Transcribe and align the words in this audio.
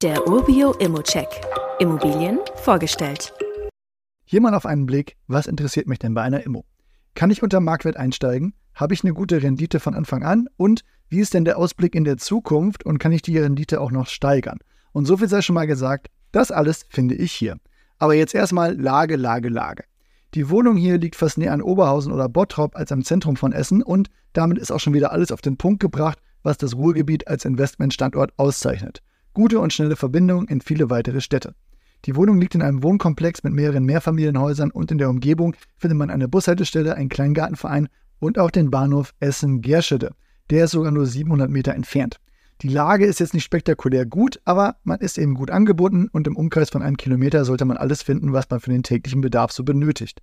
Der 0.00 0.28
Urbio 0.28 0.74
Immocheck. 0.74 1.26
Immobilien 1.80 2.38
vorgestellt. 2.54 3.32
Hier 4.24 4.40
mal 4.40 4.54
auf 4.54 4.64
einen 4.64 4.86
Blick, 4.86 5.16
was 5.26 5.48
interessiert 5.48 5.88
mich 5.88 5.98
denn 5.98 6.14
bei 6.14 6.22
einer 6.22 6.44
Immo? 6.46 6.64
Kann 7.16 7.32
ich 7.32 7.42
unter 7.42 7.58
Marktwert 7.58 7.96
einsteigen? 7.96 8.54
Habe 8.76 8.94
ich 8.94 9.02
eine 9.02 9.12
gute 9.12 9.42
Rendite 9.42 9.80
von 9.80 9.96
Anfang 9.96 10.22
an? 10.22 10.46
Und 10.56 10.84
wie 11.08 11.18
ist 11.18 11.34
denn 11.34 11.44
der 11.44 11.58
Ausblick 11.58 11.96
in 11.96 12.04
der 12.04 12.16
Zukunft 12.16 12.86
und 12.86 13.00
kann 13.00 13.10
ich 13.10 13.22
die 13.22 13.38
Rendite 13.38 13.80
auch 13.80 13.90
noch 13.90 14.06
steigern? 14.06 14.60
Und 14.92 15.06
so 15.06 15.16
viel 15.16 15.28
sei 15.28 15.42
schon 15.42 15.54
mal 15.54 15.66
gesagt, 15.66 16.06
das 16.30 16.52
alles 16.52 16.86
finde 16.90 17.16
ich 17.16 17.32
hier. 17.32 17.56
Aber 17.98 18.14
jetzt 18.14 18.36
erstmal 18.36 18.80
Lage, 18.80 19.16
Lage, 19.16 19.48
Lage. 19.48 19.82
Die 20.34 20.48
Wohnung 20.48 20.76
hier 20.76 20.98
liegt 20.98 21.16
fast 21.16 21.38
näher 21.38 21.52
an 21.52 21.60
Oberhausen 21.60 22.12
oder 22.12 22.28
Bottrop 22.28 22.76
als 22.76 22.92
am 22.92 23.02
Zentrum 23.02 23.34
von 23.34 23.50
Essen 23.50 23.82
und 23.82 24.10
damit 24.32 24.58
ist 24.58 24.70
auch 24.70 24.78
schon 24.78 24.94
wieder 24.94 25.10
alles 25.10 25.32
auf 25.32 25.40
den 25.40 25.56
Punkt 25.56 25.80
gebracht, 25.80 26.20
was 26.44 26.56
das 26.56 26.76
Ruhrgebiet 26.76 27.26
als 27.26 27.44
Investmentstandort 27.44 28.32
auszeichnet. 28.36 29.02
Gute 29.38 29.60
und 29.60 29.72
schnelle 29.72 29.94
Verbindungen 29.94 30.48
in 30.48 30.60
viele 30.60 30.90
weitere 30.90 31.20
Städte. 31.20 31.54
Die 32.06 32.16
Wohnung 32.16 32.40
liegt 32.40 32.56
in 32.56 32.62
einem 32.62 32.82
Wohnkomplex 32.82 33.44
mit 33.44 33.52
mehreren 33.52 33.84
Mehrfamilienhäusern 33.84 34.72
und 34.72 34.90
in 34.90 34.98
der 34.98 35.08
Umgebung 35.08 35.54
findet 35.76 35.96
man 35.96 36.10
eine 36.10 36.26
Bushaltestelle, 36.26 36.96
einen 36.96 37.08
Kleingartenverein 37.08 37.88
und 38.18 38.40
auch 38.40 38.50
den 38.50 38.72
Bahnhof 38.72 39.14
Essen-Gerschede. 39.20 40.10
Der 40.50 40.64
ist 40.64 40.72
sogar 40.72 40.90
nur 40.90 41.06
700 41.06 41.48
Meter 41.48 41.72
entfernt. 41.72 42.18
Die 42.62 42.68
Lage 42.68 43.06
ist 43.06 43.20
jetzt 43.20 43.32
nicht 43.32 43.44
spektakulär 43.44 44.06
gut, 44.06 44.40
aber 44.44 44.74
man 44.82 44.98
ist 44.98 45.18
eben 45.18 45.34
gut 45.34 45.52
angebunden 45.52 46.08
und 46.10 46.26
im 46.26 46.34
Umkreis 46.34 46.70
von 46.70 46.82
einem 46.82 46.96
Kilometer 46.96 47.44
sollte 47.44 47.64
man 47.64 47.76
alles 47.76 48.02
finden, 48.02 48.32
was 48.32 48.50
man 48.50 48.58
für 48.58 48.72
den 48.72 48.82
täglichen 48.82 49.20
Bedarf 49.20 49.52
so 49.52 49.62
benötigt. 49.62 50.20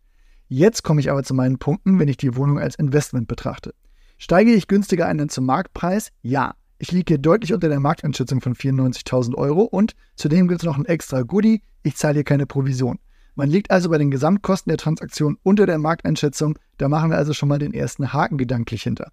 Jetzt 0.49 0.83
komme 0.83 0.99
ich 0.99 1.09
aber 1.09 1.23
zu 1.23 1.33
meinen 1.33 1.57
Punkten, 1.57 1.99
wenn 1.99 2.09
ich 2.09 2.17
die 2.17 2.35
Wohnung 2.35 2.59
als 2.59 2.75
Investment 2.75 3.29
betrachte. 3.29 3.73
Steige 4.17 4.51
ich 4.51 4.67
günstiger 4.67 5.05
ein 5.07 5.29
zum 5.29 5.45
Marktpreis? 5.45 6.11
Ja. 6.21 6.55
Ich 6.77 6.91
liege 6.91 7.13
hier 7.13 7.17
deutlich 7.17 7.53
unter 7.53 7.69
der 7.69 7.79
Markteinschätzung 7.79 8.41
von 8.41 8.53
94.000 8.53 9.35
Euro 9.35 9.61
und 9.61 9.95
zudem 10.17 10.49
gibt 10.49 10.61
es 10.61 10.65
noch 10.65 10.77
ein 10.77 10.85
extra 10.85 11.21
Goodie, 11.21 11.61
ich 11.83 11.95
zahle 11.95 12.15
hier 12.15 12.23
keine 12.25 12.45
Provision. 12.45 12.99
Man 13.35 13.49
liegt 13.49 13.71
also 13.71 13.89
bei 13.89 13.97
den 13.97 14.11
Gesamtkosten 14.11 14.69
der 14.69 14.77
Transaktion 14.77 15.37
unter 15.41 15.65
der 15.65 15.77
Markteinschätzung, 15.77 16.59
da 16.77 16.89
machen 16.89 17.11
wir 17.11 17.17
also 17.17 17.33
schon 17.33 17.47
mal 17.47 17.59
den 17.59 17.73
ersten 17.73 18.11
Haken 18.11 18.37
gedanklich 18.37 18.83
hinter. 18.83 19.11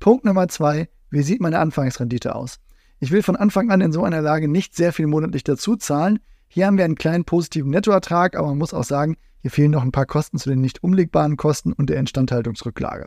Punkt 0.00 0.24
Nummer 0.24 0.48
zwei, 0.48 0.88
wie 1.10 1.22
sieht 1.22 1.40
meine 1.40 1.60
Anfangsrendite 1.60 2.34
aus? 2.34 2.58
Ich 2.98 3.12
will 3.12 3.22
von 3.22 3.36
Anfang 3.36 3.70
an 3.70 3.80
in 3.80 3.92
so 3.92 4.02
einer 4.02 4.20
Lage 4.20 4.48
nicht 4.48 4.74
sehr 4.74 4.92
viel 4.92 5.06
monatlich 5.06 5.44
dazu 5.44 5.76
zahlen. 5.76 6.18
Hier 6.48 6.66
haben 6.66 6.76
wir 6.76 6.84
einen 6.84 6.96
kleinen 6.96 7.24
positiven 7.24 7.70
Nettoertrag, 7.70 8.36
aber 8.36 8.48
man 8.48 8.58
muss 8.58 8.74
auch 8.74 8.84
sagen, 8.84 9.16
hier 9.42 9.52
fehlen 9.52 9.70
noch 9.70 9.82
ein 9.82 9.92
paar 9.92 10.06
Kosten 10.06 10.38
zu 10.38 10.48
den 10.48 10.60
nicht 10.60 10.82
umlegbaren 10.82 11.36
Kosten 11.36 11.72
und 11.72 11.88
der 11.88 12.00
Instandhaltungsrücklage. 12.00 13.06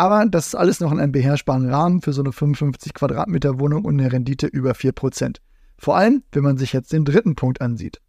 Aber 0.00 0.24
das 0.24 0.46
ist 0.46 0.54
alles 0.54 0.80
noch 0.80 0.92
in 0.92 0.98
einem 0.98 1.12
beherrschbaren 1.12 1.68
Rahmen 1.68 2.00
für 2.00 2.14
so 2.14 2.22
eine 2.22 2.32
55 2.32 2.94
Quadratmeter 2.94 3.60
Wohnung 3.60 3.84
und 3.84 4.00
eine 4.00 4.10
Rendite 4.10 4.46
über 4.46 4.72
4%. 4.72 5.36
Vor 5.76 5.94
allem, 5.94 6.22
wenn 6.32 6.42
man 6.42 6.56
sich 6.56 6.72
jetzt 6.72 6.94
den 6.94 7.04
dritten 7.04 7.34
Punkt 7.34 7.60
ansieht. 7.60 8.00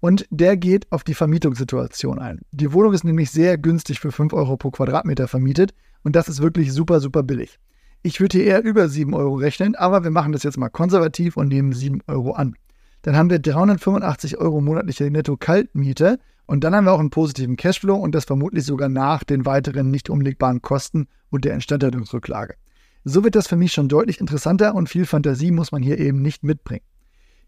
Und 0.00 0.26
der 0.28 0.58
geht 0.58 0.92
auf 0.92 1.02
die 1.02 1.14
Vermietungssituation 1.14 2.18
ein. 2.18 2.42
Die 2.50 2.74
Wohnung 2.74 2.92
ist 2.92 3.04
nämlich 3.04 3.30
sehr 3.30 3.56
günstig 3.56 4.00
für 4.00 4.12
5 4.12 4.34
Euro 4.34 4.58
pro 4.58 4.70
Quadratmeter 4.70 5.28
vermietet 5.28 5.72
und 6.02 6.14
das 6.14 6.28
ist 6.28 6.42
wirklich 6.42 6.74
super, 6.74 7.00
super 7.00 7.22
billig. 7.22 7.58
Ich 8.02 8.20
würde 8.20 8.36
hier 8.36 8.46
eher 8.46 8.62
über 8.62 8.90
7 8.90 9.14
Euro 9.14 9.36
rechnen, 9.36 9.74
aber 9.76 10.04
wir 10.04 10.10
machen 10.10 10.32
das 10.32 10.42
jetzt 10.42 10.58
mal 10.58 10.68
konservativ 10.68 11.38
und 11.38 11.48
nehmen 11.48 11.72
7 11.72 12.02
Euro 12.06 12.32
an. 12.32 12.54
Dann 13.00 13.16
haben 13.16 13.30
wir 13.30 13.38
385 13.38 14.36
Euro 14.36 14.60
monatliche 14.60 15.10
Netto-Kaltmiete 15.10 16.18
und 16.50 16.64
dann 16.64 16.74
haben 16.74 16.84
wir 16.84 16.92
auch 16.92 16.98
einen 16.98 17.10
positiven 17.10 17.54
Cashflow 17.56 17.94
und 17.94 18.12
das 18.12 18.24
vermutlich 18.24 18.64
sogar 18.64 18.88
nach 18.88 19.22
den 19.22 19.46
weiteren 19.46 19.88
nicht 19.92 20.10
umlegbaren 20.10 20.62
Kosten 20.62 21.06
und 21.30 21.44
der 21.44 21.54
Instandhaltungsrücklage. 21.54 22.56
So 23.04 23.22
wird 23.22 23.36
das 23.36 23.46
für 23.46 23.54
mich 23.54 23.70
schon 23.70 23.88
deutlich 23.88 24.18
interessanter 24.18 24.74
und 24.74 24.88
viel 24.88 25.06
Fantasie 25.06 25.52
muss 25.52 25.70
man 25.70 25.80
hier 25.80 25.98
eben 25.98 26.22
nicht 26.22 26.42
mitbringen. 26.42 26.84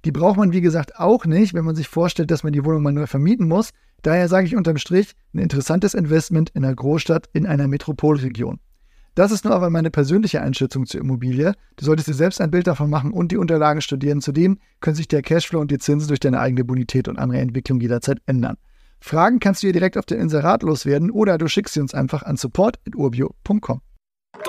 Die 0.04 0.12
braucht 0.12 0.36
man, 0.36 0.52
wie 0.52 0.60
gesagt, 0.60 1.00
auch 1.00 1.26
nicht, 1.26 1.52
wenn 1.52 1.64
man 1.64 1.74
sich 1.74 1.88
vorstellt, 1.88 2.30
dass 2.30 2.44
man 2.44 2.52
die 2.52 2.64
Wohnung 2.64 2.84
mal 2.84 2.92
neu 2.92 3.08
vermieten 3.08 3.48
muss. 3.48 3.70
Daher 4.02 4.28
sage 4.28 4.46
ich 4.46 4.54
unterm 4.54 4.76
Strich, 4.76 5.14
ein 5.34 5.40
interessantes 5.40 5.94
Investment 5.94 6.50
in 6.50 6.64
einer 6.64 6.76
Großstadt 6.76 7.28
in 7.32 7.44
einer 7.44 7.66
Metropolregion. 7.66 8.60
Das 9.16 9.32
ist 9.32 9.44
nur 9.44 9.52
aber 9.52 9.68
meine 9.68 9.90
persönliche 9.90 10.42
Einschätzung 10.42 10.86
zur 10.86 11.00
Immobilie. 11.00 11.54
Du 11.74 11.84
solltest 11.84 12.06
dir 12.06 12.14
selbst 12.14 12.40
ein 12.40 12.52
Bild 12.52 12.68
davon 12.68 12.88
machen 12.88 13.12
und 13.12 13.32
die 13.32 13.36
Unterlagen 13.36 13.80
studieren. 13.80 14.20
Zudem 14.20 14.60
können 14.80 14.94
sich 14.94 15.08
der 15.08 15.22
Cashflow 15.22 15.60
und 15.60 15.72
die 15.72 15.78
Zinsen 15.78 16.06
durch 16.06 16.20
deine 16.20 16.38
eigene 16.38 16.62
Bonität 16.62 17.08
und 17.08 17.18
andere 17.18 17.40
Entwicklung 17.40 17.80
jederzeit 17.80 18.22
ändern. 18.26 18.58
Fragen 19.02 19.40
kannst 19.40 19.62
du 19.62 19.66
dir 19.66 19.72
direkt 19.72 19.98
auf 19.98 20.06
den 20.06 20.20
Inserat 20.20 20.62
loswerden 20.62 21.10
oder 21.10 21.36
du 21.36 21.48
schickst 21.48 21.74
sie 21.74 21.80
uns 21.80 21.92
einfach 21.92 22.22
an 22.22 22.36
support.urbio.com. 22.36 23.80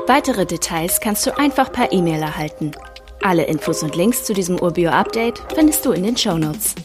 Weitere 0.08 0.46
Details 0.46 1.00
kannst 1.02 1.26
du 1.26 1.38
einfach 1.38 1.72
per 1.72 1.92
E-Mail 1.92 2.22
erhalten. 2.22 2.72
Alle 3.24 3.46
Infos 3.46 3.84
und 3.84 3.96
Links 3.96 4.24
zu 4.26 4.34
diesem 4.34 4.60
Urbio-Update 4.60 5.42
findest 5.56 5.86
du 5.86 5.92
in 5.92 6.04
den 6.04 6.18
Show 6.18 6.38
Notes. 6.38 6.76